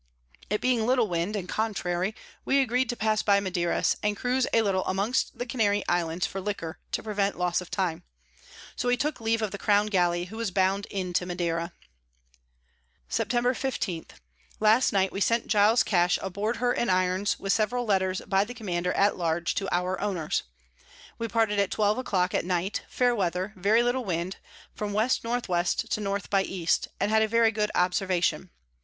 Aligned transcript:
It 0.49 0.61
being 0.61 0.87
little 0.87 1.07
Wind, 1.07 1.35
and 1.35 1.47
contrary, 1.47 2.15
we 2.43 2.59
agreed 2.59 2.89
to 2.89 2.95
pass 2.95 3.21
by 3.21 3.39
Maderas, 3.39 3.95
and 4.01 4.17
cruise 4.17 4.47
a 4.51 4.63
little 4.63 4.83
amongst 4.85 5.37
the 5.37 5.45
Canary 5.45 5.83
Islands 5.87 6.25
for 6.25 6.41
Liquor, 6.41 6.79
to 6.93 7.03
prevent 7.03 7.37
Loss 7.37 7.61
of 7.61 7.69
time: 7.69 8.01
So 8.75 8.87
we 8.87 8.97
took 8.97 9.21
leave 9.21 9.43
of 9.43 9.51
the 9.51 9.59
Crown 9.59 9.85
Galley, 9.85 10.25
who 10.25 10.37
was 10.37 10.49
bound 10.49 10.87
into 10.87 11.27
Madera. 11.27 11.71
Sept. 13.11 13.55
15. 13.55 14.07
Last 14.59 14.91
night 14.91 15.11
we 15.11 15.21
sent 15.21 15.45
Giles 15.45 15.83
Cash 15.83 16.17
aboard 16.23 16.55
her 16.57 16.73
in 16.73 16.89
Irons, 16.89 17.37
with 17.37 17.53
several 17.53 17.85
Letters 17.85 18.23
by 18.25 18.43
the 18.43 18.55
Commander 18.55 18.93
at 18.93 19.17
large 19.17 19.53
to 19.53 19.71
our 19.71 20.01
Owners. 20.01 20.41
We 21.19 21.27
parted 21.27 21.59
at 21.59 21.69
twelve 21.69 21.99
a 21.99 22.03
Clock 22.03 22.33
at 22.33 22.43
night. 22.43 22.81
Fair 22.89 23.13
Weather, 23.13 23.53
very 23.55 23.83
little 23.83 24.03
Wind 24.03 24.37
from 24.73 24.93
W 24.93 25.03
N 25.03 25.09
W. 25.21 25.63
to 25.63 26.11
N 26.11 26.21
by 26.31 26.41
E. 26.41 26.67
had 26.99 27.21
a 27.21 27.27
very 27.27 27.51
good 27.51 27.69
Observation. 27.75 28.49